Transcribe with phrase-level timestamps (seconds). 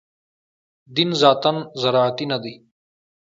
[0.95, 1.51] دین ذاتاً
[1.81, 2.53] زراعتي نه دی.